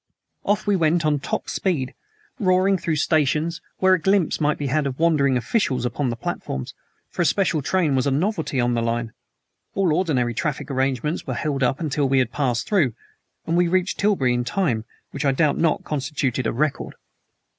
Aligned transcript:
Off 0.45 0.65
we 0.65 0.75
went 0.75 1.05
on 1.05 1.19
top 1.19 1.47
speed, 1.47 1.93
roaring 2.39 2.75
through 2.75 2.95
stations, 2.95 3.61
where 3.77 3.93
a 3.93 3.99
glimpse 4.01 4.41
might 4.41 4.57
be 4.57 4.65
had 4.65 4.87
of 4.87 4.97
wondering 4.97 5.37
officials 5.37 5.85
upon 5.85 6.09
the 6.09 6.15
platforms, 6.15 6.73
for 7.11 7.21
a 7.21 7.25
special 7.25 7.61
train 7.61 7.95
was 7.95 8.07
a 8.07 8.09
novelty 8.09 8.59
on 8.59 8.73
the 8.73 8.81
line. 8.81 9.13
All 9.75 9.93
ordinary 9.93 10.33
traffic 10.33 10.71
arrangements 10.71 11.27
were 11.27 11.35
held 11.35 11.61
up 11.61 11.79
until 11.79 12.09
we 12.09 12.17
had 12.17 12.31
passed 12.31 12.67
through, 12.67 12.95
and 13.45 13.55
we 13.55 13.67
reached 13.67 13.99
Tilbury 13.99 14.33
in 14.33 14.43
time 14.43 14.85
which 15.11 15.23
I 15.23 15.33
doubt 15.33 15.59
not 15.59 15.83
constituted 15.83 16.47
a 16.47 16.51
record. 16.51 16.95